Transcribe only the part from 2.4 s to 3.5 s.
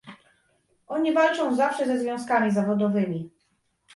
zawodowymi